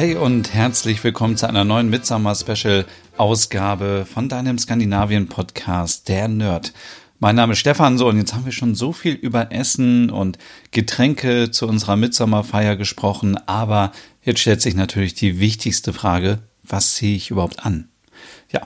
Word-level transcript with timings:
Hey 0.00 0.14
und 0.14 0.54
herzlich 0.54 1.04
willkommen 1.04 1.36
zu 1.36 1.46
einer 1.46 1.66
neuen 1.66 1.90
Midsummer 1.90 2.34
Special 2.34 2.86
Ausgabe 3.18 4.06
von 4.10 4.30
deinem 4.30 4.56
Skandinavien 4.56 5.28
Podcast, 5.28 6.08
der 6.08 6.26
Nerd. 6.26 6.72
Mein 7.18 7.36
Name 7.36 7.52
ist 7.52 7.58
Stefan 7.58 7.98
so 7.98 8.08
und 8.08 8.16
jetzt 8.16 8.32
haben 8.32 8.46
wir 8.46 8.52
schon 8.52 8.74
so 8.74 8.94
viel 8.94 9.12
über 9.12 9.52
Essen 9.52 10.08
und 10.08 10.38
Getränke 10.70 11.50
zu 11.50 11.68
unserer 11.68 11.96
Midsommerfeier 11.96 12.76
gesprochen, 12.76 13.36
aber 13.46 13.92
jetzt 14.22 14.40
stellt 14.40 14.62
sich 14.62 14.74
natürlich 14.74 15.12
die 15.12 15.38
wichtigste 15.38 15.92
Frage, 15.92 16.38
was 16.62 16.94
ziehe 16.94 17.16
ich 17.16 17.30
überhaupt 17.30 17.66
an? 17.66 17.90
Ja, 18.50 18.62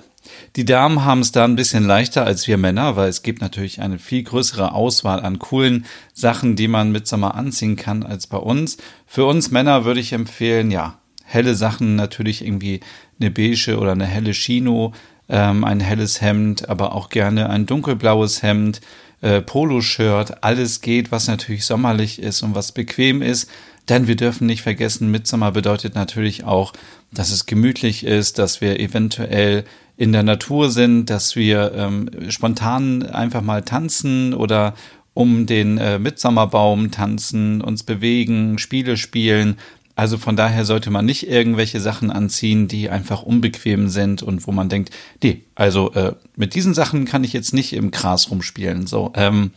die 0.54 0.64
Damen 0.64 1.04
haben 1.04 1.18
es 1.18 1.32
da 1.32 1.42
ein 1.42 1.56
bisschen 1.56 1.84
leichter 1.84 2.24
als 2.24 2.46
wir 2.46 2.58
Männer, 2.58 2.94
weil 2.94 3.08
es 3.08 3.24
gibt 3.24 3.40
natürlich 3.40 3.80
eine 3.80 3.98
viel 3.98 4.22
größere 4.22 4.70
Auswahl 4.70 5.18
an 5.18 5.40
coolen 5.40 5.84
Sachen, 6.12 6.54
die 6.54 6.68
man 6.68 6.92
mit 6.92 7.08
Sommer 7.08 7.34
anziehen 7.34 7.74
kann 7.74 8.04
als 8.04 8.28
bei 8.28 8.38
uns. 8.38 8.76
Für 9.04 9.24
uns 9.24 9.50
Männer 9.50 9.84
würde 9.84 9.98
ich 9.98 10.12
empfehlen, 10.12 10.70
ja, 10.70 11.00
helle 11.24 11.54
Sachen 11.54 11.96
natürlich 11.96 12.44
irgendwie 12.44 12.80
eine 13.20 13.30
beige 13.30 13.78
oder 13.78 13.92
eine 13.92 14.06
helle 14.06 14.32
Chino, 14.32 14.92
ähm, 15.28 15.64
ein 15.64 15.80
helles 15.80 16.20
Hemd, 16.20 16.68
aber 16.68 16.94
auch 16.94 17.08
gerne 17.08 17.50
ein 17.50 17.66
dunkelblaues 17.66 18.42
Hemd, 18.42 18.80
äh, 19.20 19.40
Poloshirt, 19.40 20.44
alles 20.44 20.80
geht, 20.80 21.10
was 21.10 21.28
natürlich 21.28 21.64
sommerlich 21.64 22.20
ist 22.20 22.42
und 22.42 22.54
was 22.54 22.72
bequem 22.72 23.22
ist. 23.22 23.50
Denn 23.88 24.06
wir 24.06 24.16
dürfen 24.16 24.46
nicht 24.46 24.62
vergessen, 24.62 25.10
Mitsommer 25.10 25.52
bedeutet 25.52 25.94
natürlich 25.94 26.44
auch, 26.44 26.72
dass 27.12 27.30
es 27.30 27.46
gemütlich 27.46 28.04
ist, 28.04 28.38
dass 28.38 28.60
wir 28.60 28.80
eventuell 28.80 29.64
in 29.96 30.12
der 30.12 30.22
Natur 30.22 30.70
sind, 30.70 31.10
dass 31.10 31.36
wir 31.36 31.72
ähm, 31.74 32.10
spontan 32.28 33.02
einfach 33.02 33.42
mal 33.42 33.62
tanzen 33.62 34.34
oder 34.34 34.74
um 35.12 35.46
den 35.46 35.78
äh, 35.78 35.98
Mitsommerbaum 35.98 36.90
tanzen, 36.90 37.60
uns 37.60 37.84
bewegen, 37.84 38.58
Spiele 38.58 38.96
spielen. 38.96 39.56
Also 39.96 40.18
von 40.18 40.34
daher 40.34 40.64
sollte 40.64 40.90
man 40.90 41.06
nicht 41.06 41.28
irgendwelche 41.28 41.80
Sachen 41.80 42.10
anziehen, 42.10 42.66
die 42.66 42.90
einfach 42.90 43.22
unbequem 43.22 43.88
sind 43.88 44.22
und 44.22 44.46
wo 44.46 44.52
man 44.52 44.68
denkt, 44.68 44.90
nee, 45.22 45.42
also 45.54 45.92
äh, 45.92 46.14
mit 46.34 46.54
diesen 46.54 46.74
Sachen 46.74 47.04
kann 47.04 47.22
ich 47.22 47.32
jetzt 47.32 47.54
nicht 47.54 47.72
im 47.72 47.92
Gras 47.92 48.30
rumspielen. 48.30 48.88
So, 48.88 49.12
ähm, 49.14 49.52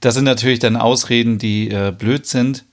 das 0.00 0.14
sind 0.14 0.24
natürlich 0.24 0.60
dann 0.60 0.76
Ausreden, 0.76 1.36
die 1.36 1.70
äh, 1.70 1.92
blöd 1.96 2.26
sind. 2.26 2.64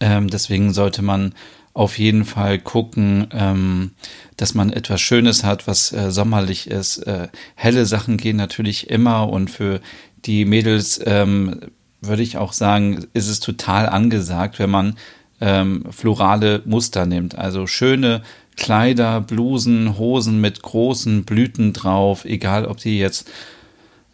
Ähm, 0.00 0.28
deswegen 0.28 0.74
sollte 0.74 1.00
man 1.00 1.34
auf 1.72 1.98
jeden 1.98 2.24
Fall 2.24 2.58
gucken, 2.58 3.28
ähm, 3.32 3.92
dass 4.36 4.52
man 4.52 4.72
etwas 4.72 5.00
Schönes 5.00 5.44
hat, 5.44 5.66
was 5.66 5.92
äh, 5.92 6.10
sommerlich 6.10 6.66
ist. 6.66 6.98
Äh, 6.98 7.28
helle 7.54 7.86
Sachen 7.86 8.16
gehen 8.16 8.36
natürlich 8.36 8.90
immer 8.90 9.30
und 9.30 9.50
für 9.50 9.80
die 10.24 10.44
Mädels 10.44 11.00
ähm, 11.06 11.60
würde 12.00 12.22
ich 12.22 12.36
auch 12.36 12.52
sagen, 12.52 13.06
ist 13.14 13.28
es 13.28 13.40
total 13.40 13.88
angesagt, 13.88 14.58
wenn 14.58 14.70
man 14.70 14.96
ähm, 15.40 15.84
florale 15.90 16.62
Muster 16.64 17.06
nimmt. 17.06 17.36
Also 17.36 17.66
schöne 17.66 18.22
Kleider, 18.56 19.20
Blusen, 19.20 19.98
Hosen 19.98 20.40
mit 20.40 20.62
großen 20.62 21.24
Blüten 21.24 21.72
drauf, 21.72 22.24
egal 22.24 22.66
ob 22.66 22.78
die 22.78 22.98
jetzt 22.98 23.30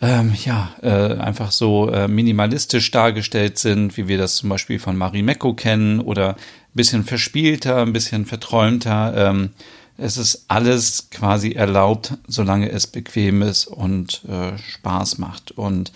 ähm, 0.00 0.34
ja, 0.44 0.74
äh, 0.82 1.16
einfach 1.18 1.50
so 1.50 1.88
äh, 1.90 2.08
minimalistisch 2.08 2.90
dargestellt 2.90 3.58
sind, 3.58 3.96
wie 3.96 4.06
wir 4.06 4.18
das 4.18 4.36
zum 4.36 4.50
Beispiel 4.50 4.78
von 4.78 4.96
Marimekko 4.96 5.54
kennen, 5.54 6.00
oder 6.00 6.30
ein 6.30 6.74
bisschen 6.74 7.04
verspielter, 7.04 7.82
ein 7.82 7.94
bisschen 7.94 8.26
verträumter. 8.26 9.14
Ähm, 9.16 9.50
es 9.96 10.16
ist 10.16 10.44
alles 10.48 11.08
quasi 11.10 11.52
erlaubt, 11.52 12.14
solange 12.26 12.70
es 12.70 12.86
bequem 12.86 13.42
ist 13.42 13.66
und 13.66 14.22
äh, 14.28 14.58
Spaß 14.58 15.18
macht. 15.18 15.52
Und 15.52 15.92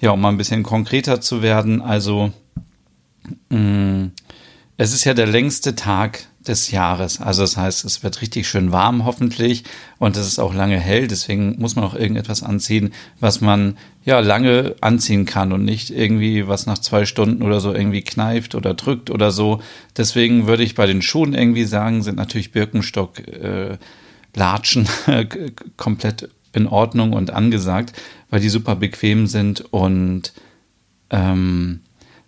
ja, 0.00 0.10
um 0.10 0.20
mal 0.20 0.30
ein 0.30 0.38
bisschen 0.38 0.62
konkreter 0.62 1.20
zu 1.20 1.42
werden, 1.42 1.82
also 1.82 2.32
mh, 3.50 3.58
mm, 3.58 4.12
es 4.76 4.92
ist 4.92 5.04
ja 5.04 5.14
der 5.14 5.26
längste 5.26 5.74
Tag 5.76 6.26
des 6.46 6.70
Jahres. 6.70 7.20
Also 7.20 7.42
das 7.42 7.56
heißt, 7.56 7.84
es 7.84 8.02
wird 8.02 8.20
richtig 8.20 8.48
schön 8.48 8.72
warm 8.72 9.04
hoffentlich 9.04 9.64
und 9.98 10.16
es 10.16 10.26
ist 10.26 10.38
auch 10.38 10.54
lange 10.54 10.78
hell. 10.78 11.06
Deswegen 11.06 11.56
muss 11.58 11.76
man 11.76 11.84
auch 11.84 11.94
irgendetwas 11.94 12.42
anziehen, 12.42 12.92
was 13.20 13.40
man 13.40 13.76
ja 14.04 14.18
lange 14.20 14.74
anziehen 14.80 15.24
kann 15.24 15.52
und 15.52 15.64
nicht 15.64 15.90
irgendwie 15.90 16.48
was 16.48 16.66
nach 16.66 16.78
zwei 16.78 17.04
Stunden 17.04 17.42
oder 17.42 17.60
so 17.60 17.72
irgendwie 17.72 18.02
kneift 18.02 18.54
oder 18.54 18.74
drückt 18.74 19.10
oder 19.10 19.30
so. 19.30 19.60
Deswegen 19.96 20.46
würde 20.46 20.64
ich 20.64 20.74
bei 20.74 20.86
den 20.86 21.02
Schuhen 21.02 21.34
irgendwie 21.34 21.64
sagen, 21.64 22.02
sind 22.02 22.16
natürlich 22.16 22.50
Birkenstock, 22.50 23.20
äh, 23.20 23.78
Latschen 24.34 24.88
komplett 25.76 26.28
in 26.52 26.66
Ordnung 26.66 27.12
und 27.12 27.30
angesagt, 27.30 27.92
weil 28.30 28.40
die 28.40 28.48
super 28.48 28.76
bequem 28.76 29.26
sind 29.26 29.60
und 29.72 30.32
ähm, 31.10 31.80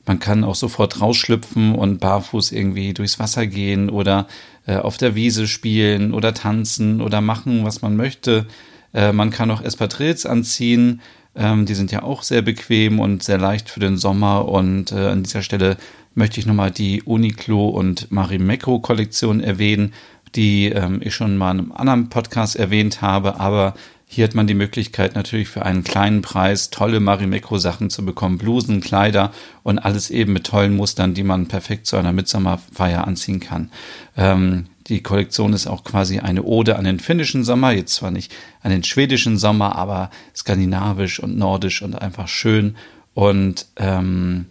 man 0.06 0.19
kann 0.19 0.44
auch 0.44 0.54
sofort 0.54 1.00
rausschlüpfen 1.00 1.75
und 1.75 1.98
barfuß 1.98 2.53
irgendwie 2.53 2.92
durchs 2.92 3.19
Wasser 3.19 3.47
gehen 3.47 3.88
oder 3.91 4.26
äh, 4.66 4.76
auf 4.76 4.97
der 4.97 5.15
Wiese 5.15 5.47
spielen 5.47 6.12
oder 6.12 6.34
tanzen 6.34 7.00
oder 7.00 7.20
machen, 7.20 7.65
was 7.65 7.82
man 7.82 7.97
möchte. 7.97 8.47
Äh, 8.93 9.12
man 9.12 9.31
kann 9.31 9.50
auch 9.50 9.62
Espadrilles 9.62 10.26
anziehen. 10.26 11.00
Ähm, 11.34 11.66
die 11.66 11.75
sind 11.75 11.91
ja 11.91 12.03
auch 12.03 12.22
sehr 12.22 12.43
bequem 12.43 13.00
und 13.00 13.22
sehr 13.22 13.38
leicht 13.38 13.70
für 13.70 13.81
den 13.81 13.97
Sommer. 13.97 14.47
Und 14.48 14.93
äh, 14.93 15.09
an 15.09 15.22
dieser 15.22 15.43
Stelle 15.43 15.76
möchte 16.14 16.38
ich 16.38 16.47
nochmal 16.47 16.70
die 16.70 17.03
Uniqlo 17.03 17.69
und 17.69 18.10
Marimekko 18.12 18.78
Kollektion 18.81 19.41
erwähnen, 19.41 19.93
die 20.34 20.66
ähm, 20.66 21.00
ich 21.03 21.14
schon 21.14 21.37
mal 21.37 21.53
in 21.53 21.60
einem 21.60 21.72
anderen 21.72 22.09
Podcast 22.09 22.56
erwähnt 22.56 23.03
habe, 23.03 23.41
aber 23.41 23.75
hier 24.14 24.25
hat 24.25 24.34
man 24.36 24.47
die 24.47 24.54
Möglichkeit 24.54 25.16
natürlich 25.16 25.48
für 25.48 25.64
einen 25.64 25.82
kleinen 25.82 26.22
Preis 26.22 26.70
tolle 26.70 27.00
Marimekko-Sachen 27.00 27.91
zu 27.91 28.04
bekommen, 28.04 28.38
Blusen, 28.38 28.80
Kleider 28.80 29.32
und 29.64 29.78
alles 29.80 30.10
eben 30.10 30.32
mit 30.32 30.47
tollen 30.47 30.76
Mustern, 30.76 31.14
die 31.14 31.25
man 31.25 31.48
perfekt 31.48 31.86
zu 31.86 31.97
einer 31.97 32.12
Mitsommerfeier 32.12 33.06
anziehen 33.06 33.41
kann. 33.41 33.72
Ähm, 34.16 34.66
die 34.86 35.02
Kollektion 35.02 35.52
ist 35.52 35.66
auch 35.66 35.82
quasi 35.82 36.20
eine 36.20 36.44
Ode 36.44 36.76
an 36.76 36.84
den 36.84 37.00
finnischen 37.00 37.42
Sommer, 37.42 37.72
jetzt 37.72 37.94
zwar 37.94 38.12
nicht 38.12 38.32
an 38.62 38.70
den 38.70 38.84
schwedischen 38.84 39.36
Sommer, 39.36 39.75
aber 39.75 40.10
skandinavisch 40.36 41.19
und 41.19 41.36
nordisch 41.36 41.82
und 41.82 42.00
einfach 42.00 42.28
schön. 42.28 42.76
Und 43.14 43.66
ähm, 43.76 44.46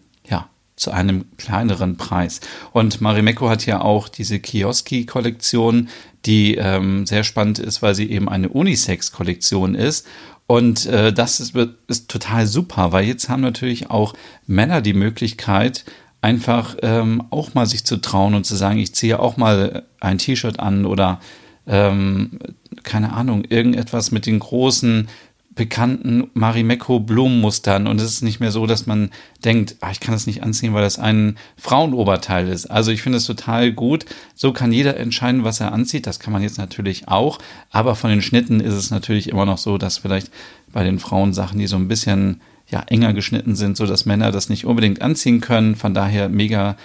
zu 0.76 0.92
einem 0.92 1.26
kleineren 1.38 1.98
Preis. 1.98 2.42
Und 2.72 3.02
Marimekko 3.02 3.50
hat 3.50 3.66
ja 3.66 3.82
auch 3.82 4.10
diese 4.10 4.40
Kioski-Kollektion, 4.40 5.90
die 6.26 6.56
ähm, 6.56 7.06
sehr 7.06 7.24
spannend 7.24 7.60
ist, 7.60 7.82
weil 7.82 7.96
sie 7.96 8.10
eben 8.10 8.30
eine 8.30 8.50
Unisex-Kollektion 8.50 9.76
ist. 9.76 10.08
Und 10.48 10.86
äh, 10.86 11.14
das 11.14 11.40
ist, 11.40 11.56
ist 11.88 12.10
total 12.10 12.48
super, 12.48 12.92
weil 12.92 13.06
jetzt 13.06 13.30
haben 13.30 13.42
natürlich 13.42 13.90
auch 13.90 14.14
Männer 14.46 14.82
die 14.82 14.94
Möglichkeit, 14.94 15.86
einfach 16.22 16.78
ähm, 16.82 17.24
auch 17.32 17.54
mal 17.54 17.66
sich 17.66 17.84
zu 17.84 17.98
trauen 17.98 18.34
und 18.34 18.46
zu 18.46 18.56
sagen, 18.56 18.80
ich 18.80 18.96
ziehe 18.96 19.20
auch 19.20 19.38
mal 19.38 19.84
ein 20.00 20.18
T-Shirt 20.18 20.60
an 20.60 20.86
oder 20.86 21.20
ähm, 21.68 22.40
keine 22.84 23.14
Ahnung, 23.14 23.46
irgendetwas 23.46 24.12
mit 24.12 24.26
den 24.26 24.40
großen 24.40 25.08
bekannten 25.56 26.30
Marimekko 26.34 27.00
Blumenmustern 27.00 27.86
und 27.86 28.02
es 28.02 28.12
ist 28.12 28.22
nicht 28.24 28.40
mehr 28.40 28.52
so, 28.52 28.66
dass 28.66 28.88
man 28.88 29.12
denkt, 29.46 29.76
ah, 29.82 29.92
ich 29.92 30.00
kann 30.00 30.14
das 30.14 30.26
nicht 30.26 30.42
anziehen, 30.42 30.74
weil 30.74 30.82
das 30.82 30.98
ein 30.98 31.38
Frauenoberteil 31.58 32.48
ist. 32.48 32.66
Also 32.66 32.92
ich 32.92 33.04
finde 33.04 33.20
es 33.20 33.26
total 33.26 33.72
gut. 33.72 34.06
So 34.34 34.52
kann 34.52 34.72
jeder 34.72 34.98
entscheiden, 34.98 35.44
was 35.44 35.60
er 35.60 35.72
anzieht. 35.72 36.08
Das 36.08 36.20
kann 36.20 36.34
man 36.34 36.42
jetzt 36.42 36.58
natürlich 36.58 37.08
auch. 37.08 37.38
Aber 37.70 37.96
von 37.96 38.10
den 38.10 38.24
Schnitten 38.24 38.60
ist 38.60 38.74
es 38.74 38.90
natürlich 38.90 39.30
immer 39.30 39.46
noch 39.46 39.60
so, 39.60 39.78
dass 39.78 40.00
vielleicht 40.00 40.32
bei 40.72 40.84
den 40.84 40.98
Frauen 40.98 41.34
Sachen, 41.34 41.60
die 41.60 41.68
so 41.68 41.76
ein 41.76 41.88
bisschen 41.88 42.42
ja 42.68 42.82
enger 42.88 43.14
geschnitten 43.14 43.56
sind, 43.56 43.78
so 43.78 43.86
dass 43.86 44.06
Männer 44.06 44.32
das 44.32 44.50
nicht 44.50 44.66
unbedingt 44.66 45.04
anziehen 45.04 45.40
können. 45.40 45.76
Von 45.76 45.94
daher 45.94 46.30
mega 46.30 46.78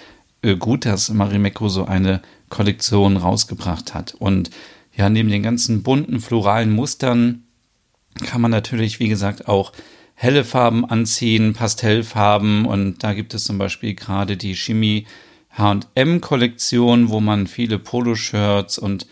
äh, 0.43 0.57
gut, 0.57 0.85
dass 0.85 1.11
Marimekko 1.11 1.71
so 1.71 1.87
eine 1.87 2.21
Kollektion 2.51 3.17
rausgebracht 3.17 3.95
hat. 3.95 4.15
Und 4.19 4.51
ja, 4.95 5.09
neben 5.09 5.31
den 5.31 5.43
ganzen 5.43 5.83
bunten 5.83 6.21
floralen 6.21 6.73
Mustern 6.73 7.45
kann 8.19 8.41
man 8.41 8.51
natürlich, 8.51 9.01
wie 9.01 9.09
gesagt, 9.09 9.49
auch 9.49 9.73
helle 10.15 10.45
Farben 10.45 10.85
anziehen, 10.85 11.55
Pastellfarben. 11.55 12.67
Und 12.67 13.03
da 13.03 13.15
gibt 13.15 13.35
es 13.35 13.45
zum 13.45 13.59
Beispiel 13.59 13.95
gerade 13.95 14.37
die 14.37 14.55
Chemie 14.55 15.07
H&M 15.51 16.21
Kollektion, 16.21 17.09
wo 17.09 17.21
man 17.21 17.47
viele 17.47 17.79
Poloshirts 17.79 18.79
und 18.79 19.07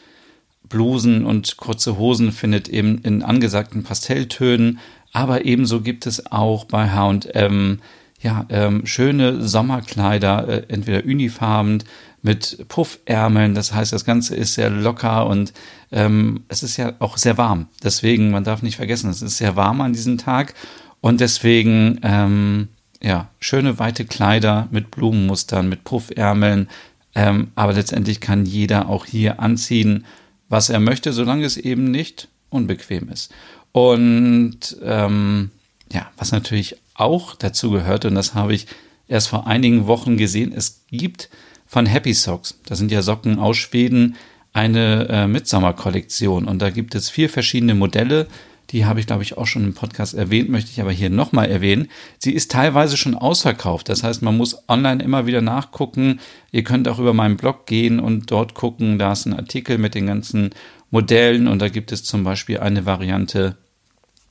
Blusen 0.68 1.24
und 1.24 1.56
kurze 1.56 1.98
Hosen 1.98 2.32
findet 2.32 2.68
eben 2.68 2.98
in 2.98 3.22
angesagten 3.22 3.82
Pastelltönen, 3.82 4.78
aber 5.12 5.44
ebenso 5.44 5.80
gibt 5.80 6.06
es 6.06 6.30
auch 6.30 6.64
bei 6.64 6.90
H&M 6.90 7.80
ja, 8.20 8.46
ähm, 8.48 8.86
schöne 8.86 9.46
Sommerkleider, 9.46 10.48
äh, 10.48 10.62
entweder 10.68 11.04
unifarben, 11.04 11.84
mit 12.22 12.66
Puffärmeln. 12.68 13.54
Das 13.54 13.72
heißt, 13.72 13.92
das 13.92 14.04
Ganze 14.04 14.34
ist 14.34 14.54
sehr 14.54 14.70
locker 14.70 15.26
und 15.26 15.52
ähm, 15.92 16.44
es 16.48 16.62
ist 16.62 16.76
ja 16.76 16.94
auch 16.98 17.16
sehr 17.16 17.38
warm. 17.38 17.68
Deswegen, 17.82 18.30
man 18.30 18.44
darf 18.44 18.62
nicht 18.62 18.76
vergessen, 18.76 19.10
es 19.10 19.22
ist 19.22 19.38
sehr 19.38 19.56
warm 19.56 19.80
an 19.80 19.92
diesem 19.92 20.18
Tag 20.18 20.54
und 21.00 21.20
deswegen, 21.20 22.00
ähm, 22.02 22.68
ja, 23.02 23.28
schöne 23.38 23.78
weite 23.78 24.04
Kleider 24.04 24.68
mit 24.70 24.90
Blumenmustern, 24.90 25.68
mit 25.68 25.84
Puffärmeln. 25.84 26.68
Ähm, 27.14 27.52
aber 27.54 27.72
letztendlich 27.72 28.20
kann 28.20 28.44
jeder 28.44 28.88
auch 28.88 29.06
hier 29.06 29.40
anziehen, 29.40 30.04
was 30.48 30.68
er 30.68 30.80
möchte, 30.80 31.12
solange 31.12 31.44
es 31.44 31.56
eben 31.56 31.90
nicht 31.90 32.28
unbequem 32.50 33.08
ist. 33.08 33.32
Und 33.72 34.76
ähm, 34.82 35.50
ja, 35.92 36.10
was 36.16 36.32
natürlich 36.32 36.76
auch 36.94 37.34
dazu 37.34 37.70
gehört, 37.70 38.04
und 38.04 38.14
das 38.14 38.34
habe 38.34 38.54
ich 38.54 38.66
erst 39.08 39.28
vor 39.28 39.46
einigen 39.46 39.86
Wochen 39.86 40.16
gesehen, 40.16 40.52
es 40.54 40.82
gibt 40.90 41.30
von 41.66 41.86
Happy 41.86 42.14
Socks, 42.14 42.58
das 42.66 42.78
sind 42.78 42.90
ja 42.90 43.02
Socken 43.02 43.38
aus 43.38 43.56
Schweden, 43.56 44.16
eine 44.52 45.08
äh, 45.08 45.26
Midsommer-Kollektion. 45.26 46.46
Und 46.46 46.62
da 46.62 46.70
gibt 46.70 46.94
es 46.94 47.10
vier 47.10 47.28
verschiedene 47.28 47.74
Modelle. 47.74 48.26
Die 48.70 48.84
habe 48.84 48.98
ich, 48.98 49.06
glaube 49.06 49.22
ich, 49.22 49.36
auch 49.36 49.46
schon 49.46 49.64
im 49.64 49.74
Podcast 49.74 50.14
erwähnt, 50.14 50.48
möchte 50.48 50.70
ich 50.70 50.80
aber 50.80 50.90
hier 50.90 51.10
nochmal 51.10 51.50
erwähnen. 51.50 51.88
Sie 52.18 52.32
ist 52.32 52.50
teilweise 52.50 52.96
schon 52.96 53.14
ausverkauft. 53.14 53.88
Das 53.88 54.02
heißt, 54.02 54.22
man 54.22 54.36
muss 54.36 54.68
online 54.68 55.02
immer 55.02 55.26
wieder 55.26 55.42
nachgucken. 55.42 56.20
Ihr 56.52 56.64
könnt 56.64 56.88
auch 56.88 56.98
über 56.98 57.12
meinen 57.12 57.36
Blog 57.36 57.66
gehen 57.66 58.00
und 58.00 58.30
dort 58.30 58.54
gucken. 58.54 58.98
Da 58.98 59.12
ist 59.12 59.26
ein 59.26 59.34
Artikel 59.34 59.78
mit 59.78 59.94
den 59.94 60.06
ganzen 60.06 60.50
Modellen 60.90 61.48
und 61.48 61.60
da 61.60 61.68
gibt 61.68 61.92
es 61.92 62.02
zum 62.04 62.24
Beispiel 62.24 62.58
eine 62.58 62.86
Variante 62.86 63.56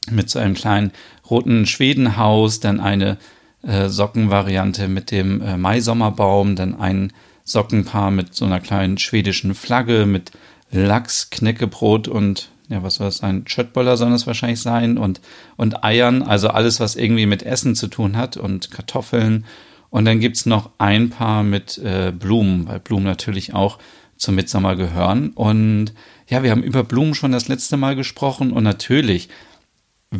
mit 0.09 0.29
so 0.29 0.39
einem 0.39 0.55
kleinen 0.55 0.91
roten 1.29 1.65
Schwedenhaus, 1.65 2.59
dann 2.59 2.79
eine 2.79 3.17
äh, 3.65 3.89
Sockenvariante 3.89 4.87
mit 4.87 5.11
dem 5.11 5.41
äh, 5.41 5.57
Maisommerbaum, 5.57 6.55
dann 6.55 6.79
ein 6.79 7.13
Sockenpaar 7.43 8.11
mit 8.11 8.33
so 8.33 8.45
einer 8.45 8.59
kleinen 8.59 8.97
schwedischen 8.97 9.55
Flagge, 9.55 10.05
mit 10.05 10.31
Lachs, 10.71 11.29
Knäckebrot 11.29 12.07
und 12.07 12.49
ja, 12.69 12.81
was 12.81 12.95
soll 12.95 13.07
das 13.07 13.17
sein? 13.17 13.43
Schöttböller 13.45 13.95
soll 13.95 14.09
das 14.09 14.25
wahrscheinlich 14.25 14.61
sein 14.61 14.97
und, 14.97 15.21
und 15.55 15.83
Eiern, 15.83 16.23
also 16.23 16.49
alles, 16.49 16.79
was 16.79 16.95
irgendwie 16.95 17.27
mit 17.27 17.43
Essen 17.43 17.75
zu 17.75 17.87
tun 17.87 18.17
hat 18.17 18.37
und 18.37 18.71
Kartoffeln. 18.71 19.45
Und 19.91 20.05
dann 20.05 20.19
gibt's 20.19 20.45
noch 20.45 20.71
ein 20.79 21.09
Paar 21.09 21.43
mit 21.43 21.77
äh, 21.77 22.11
Blumen, 22.11 22.67
weil 22.67 22.79
Blumen 22.79 23.05
natürlich 23.05 23.53
auch 23.53 23.77
zum 24.17 24.35
Mitsommer 24.35 24.75
gehören. 24.75 25.29
Und 25.29 25.93
ja, 26.27 26.41
wir 26.41 26.51
haben 26.51 26.63
über 26.63 26.83
Blumen 26.83 27.13
schon 27.13 27.31
das 27.31 27.47
letzte 27.47 27.77
Mal 27.77 27.95
gesprochen 27.95 28.51
und 28.51 28.63
natürlich 28.63 29.29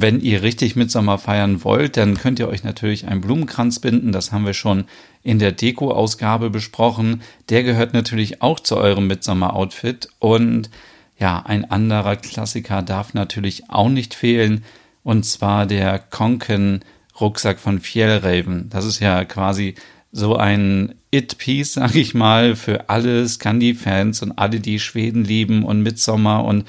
wenn 0.01 0.19
ihr 0.21 0.41
richtig 0.41 0.75
Mitsommer 0.75 1.17
feiern 1.17 1.63
wollt, 1.63 1.97
dann 1.97 2.15
könnt 2.15 2.39
ihr 2.39 2.47
euch 2.47 2.63
natürlich 2.63 3.07
einen 3.07 3.21
Blumenkranz 3.21 3.79
binden. 3.79 4.11
Das 4.11 4.31
haben 4.31 4.45
wir 4.45 4.53
schon 4.53 4.85
in 5.23 5.39
der 5.39 5.51
Deko-Ausgabe 5.51 6.49
besprochen. 6.49 7.21
Der 7.49 7.63
gehört 7.63 7.93
natürlich 7.93 8.41
auch 8.41 8.59
zu 8.59 8.77
eurem 8.77 9.07
Mitsommer-Outfit. 9.07 10.09
Und 10.19 10.69
ja, 11.17 11.41
ein 11.45 11.69
anderer 11.69 12.15
Klassiker 12.15 12.81
darf 12.81 13.13
natürlich 13.13 13.69
auch 13.69 13.89
nicht 13.89 14.13
fehlen. 14.13 14.63
Und 15.03 15.25
zwar 15.25 15.65
der 15.65 15.99
Konken-Rucksack 15.99 17.59
von 17.59 17.79
Fjellraven. 17.79 18.69
Das 18.69 18.85
ist 18.85 18.99
ja 18.99 19.23
quasi 19.25 19.75
so 20.11 20.35
ein 20.35 20.95
It-Piece, 21.11 21.73
sag 21.73 21.95
ich 21.95 22.13
mal, 22.13 22.55
für 22.55 22.89
alle 22.89 23.27
Scandi-Fans 23.27 24.21
und 24.21 24.31
alle, 24.33 24.59
die 24.59 24.79
Schweden 24.79 25.23
lieben 25.23 25.63
und 25.63 25.83
Mitsommer 25.83 26.43
und 26.43 26.65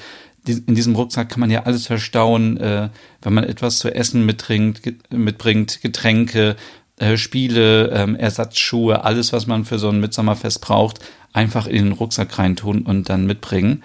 in 0.47 0.75
diesem 0.75 0.95
Rucksack 0.95 1.29
kann 1.29 1.39
man 1.39 1.51
ja 1.51 1.63
alles 1.63 1.87
verstauen, 1.87 2.57
äh, 2.57 2.89
wenn 3.21 3.33
man 3.33 3.43
etwas 3.43 3.79
zu 3.79 3.93
essen 3.93 4.25
mitbringt, 4.25 4.81
mitbringt 5.11 5.81
Getränke, 5.81 6.55
äh, 6.97 7.17
Spiele, 7.17 7.89
ähm, 7.91 8.15
Ersatzschuhe, 8.15 9.03
alles, 9.03 9.33
was 9.33 9.47
man 9.47 9.65
für 9.65 9.79
so 9.79 9.89
ein 9.89 9.99
Mitsommerfest 9.99 10.61
braucht, 10.61 10.99
einfach 11.33 11.67
in 11.67 11.85
den 11.85 11.93
Rucksack 11.93 12.37
reintun 12.39 12.81
und 12.81 13.09
dann 13.09 13.25
mitbringen. 13.25 13.83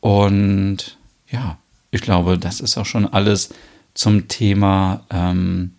Und 0.00 0.96
ja, 1.30 1.58
ich 1.90 2.00
glaube, 2.00 2.38
das 2.38 2.60
ist 2.60 2.76
auch 2.78 2.86
schon 2.86 3.06
alles 3.06 3.50
zum 3.94 4.28
Thema 4.28 5.04
ähm, 5.10 5.72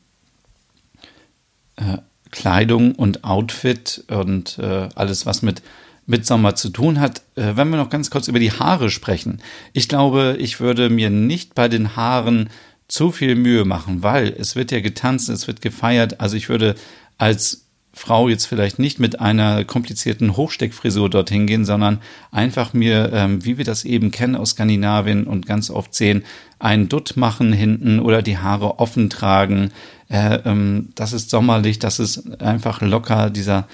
äh, 1.76 1.98
Kleidung 2.32 2.96
und 2.96 3.24
Outfit 3.24 4.04
und 4.08 4.58
äh, 4.60 4.90
alles, 4.96 5.26
was 5.26 5.42
mit 5.42 5.62
mit 6.06 6.26
Sommer 6.26 6.56
zu 6.56 6.70
tun 6.70 7.00
hat. 7.00 7.22
Äh, 7.36 7.56
wenn 7.56 7.70
wir 7.70 7.78
noch 7.78 7.90
ganz 7.90 8.10
kurz 8.10 8.28
über 8.28 8.40
die 8.40 8.52
Haare 8.52 8.90
sprechen. 8.90 9.42
Ich 9.74 9.88
glaube, 9.88 10.36
ich 10.40 10.60
würde 10.60 10.90
mir 10.90 11.10
nicht 11.10 11.56
bei 11.56 11.68
den 11.68 11.96
Haaren 11.96 12.50
zu 12.88 13.12
viel 13.12 13.36
Mühe 13.36 13.66
machen, 13.66 14.04
weil 14.04 14.36
es 14.38 14.56
wird 14.56 14.72
ja 14.72 14.80
getanzt, 14.80 15.30
es 15.30 15.48
wird 15.48 15.62
gefeiert. 15.62 16.20
Also 16.20 16.36
ich 16.36 16.50
würde 16.50 16.76
als 17.18 17.64
Frau 17.96 18.28
jetzt 18.28 18.48
vielleicht 18.48 18.80
nicht 18.80 19.00
mit 19.00 19.22
einer 19.22 19.64
komplizierten 19.66 20.36
Hochsteckfrisur 20.36 21.10
dorthin 21.10 21.46
gehen, 21.46 21.64
sondern 21.64 22.00
einfach 22.32 22.74
mir, 22.74 23.12
ähm, 23.14 23.46
wie 23.46 23.60
wir 23.60 23.66
das 23.66 23.86
eben 23.86 24.10
kennen 24.10 24.36
aus 24.36 24.52
Skandinavien 24.52 25.26
und 25.26 25.46
ganz 25.46 25.70
oft 25.70 25.94
sehen, 25.94 26.24
einen 26.58 26.90
Dutt 26.90 27.18
machen 27.18 27.54
hinten 27.54 28.00
oder 28.00 28.24
die 28.24 28.40
Haare 28.40 28.80
offen 28.80 29.12
tragen. 29.12 29.72
Äh, 30.10 30.40
ähm, 30.44 30.90
das 30.96 31.14
ist 31.14 31.30
sommerlich, 31.30 31.78
das 31.78 32.00
ist 32.00 32.42
einfach 32.42 32.82
locker, 32.82 33.30
dieser, 33.30 33.68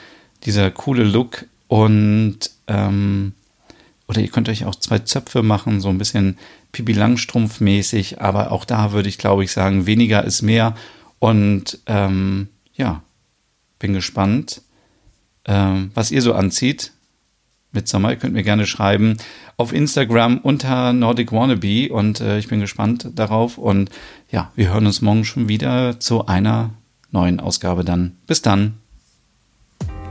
dieser 0.44 0.70
coole 0.70 1.04
Look. 1.04 1.46
Und 1.70 2.40
ähm, 2.68 3.34
oder 4.08 4.22
ihr 4.22 4.30
könnt 4.30 4.50
euch 4.50 4.66
auch 4.66 4.74
zwei 4.74 5.00
Zöpfe 5.00 5.44
machen, 5.44 5.82
so 5.82 5.90
ein 5.90 6.00
bisschen 6.00 6.38
Pipi 6.72 6.94
Langstrumpf 6.94 7.62
mäßig, 7.62 8.20
aber 8.20 8.52
auch 8.52 8.66
da 8.66 8.92
würde 8.92 9.08
ich 9.08 9.20
glaube 9.20 9.44
ich 9.44 9.52
sagen, 9.52 9.86
weniger 9.86 10.24
ist 10.26 10.42
mehr. 10.42 10.76
Und 11.20 11.78
ähm, 11.86 12.48
ja, 12.74 13.04
bin 13.78 13.94
gespannt, 13.94 14.64
ähm, 15.46 15.92
was 15.94 16.10
ihr 16.10 16.24
so 16.24 16.34
anzieht 16.34 16.92
mit 17.72 17.88
Sommer. 17.88 18.10
Ihr 18.10 18.16
könnt 18.16 18.34
mir 18.34 18.44
gerne 18.44 18.66
schreiben 18.66 19.18
auf 19.58 19.74
Instagram 19.74 20.40
unter 20.40 20.92
Nordic 20.92 21.32
Wannabe 21.32 21.94
und 21.94 22.20
äh, 22.20 22.40
ich 22.40 22.48
bin 22.48 22.62
gespannt 22.62 23.10
darauf. 23.14 23.60
Und 23.60 23.92
ja, 24.32 24.52
wir 24.56 24.74
hören 24.74 24.88
uns 24.88 25.04
morgen 25.04 25.24
schon 25.24 25.50
wieder 25.50 26.00
zu 26.00 26.26
einer 26.26 26.72
neuen 27.12 27.40
Ausgabe 27.40 27.86
dann. 27.86 28.18
Bis 28.26 28.42
dann. 28.42 28.80